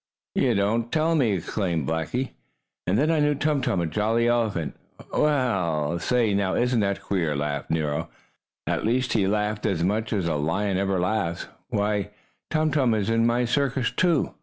[0.33, 2.29] "You don't tell me!" exclaimed Blackie.
[2.87, 7.03] "And then I knew Tum Tum, a jolly elephant, and" "Well, say now, isn't that
[7.03, 8.09] queer?" laughed Nero
[8.65, 11.45] at least he laughed as much as a lion ever laughs.
[11.69, 12.09] "Why,
[12.49, 14.33] Tum Tum is in my circus, too!